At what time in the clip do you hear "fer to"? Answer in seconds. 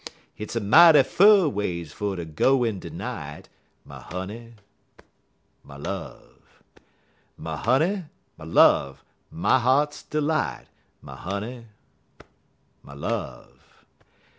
1.93-2.25